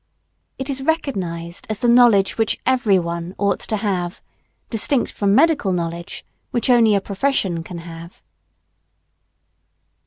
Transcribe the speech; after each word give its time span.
It 0.57 0.67
is 0.71 0.81
recognized 0.81 1.67
as 1.69 1.79
the 1.79 1.87
knowledge 1.87 2.35
which 2.35 2.57
every 2.65 2.97
one 2.97 3.35
ought 3.37 3.59
to 3.59 3.77
have 3.77 4.19
distinct 4.71 5.11
from 5.11 5.35
medical 5.35 5.71
knowledge, 5.71 6.25
which 6.49 6.71
only 6.71 6.95
a 6.95 6.99
profession 7.01 7.61
can 7.61 7.77
have. 7.77 8.23